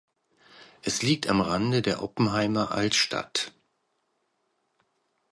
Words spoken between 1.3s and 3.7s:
Rande der Oppenheimer Altstadt.